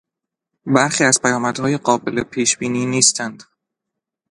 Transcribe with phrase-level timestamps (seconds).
[0.65, 3.43] برخی از پیامدها قابل پیش بینی نیستند.